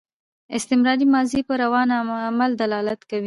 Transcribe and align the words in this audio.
استمراري 0.57 1.05
ماضي 1.15 1.41
پر 1.47 1.57
روان 1.63 1.89
عمل 2.29 2.51
دلالت 2.61 2.99
کوي. 3.09 3.19